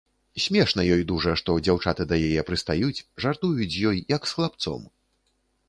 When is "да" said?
2.13-2.19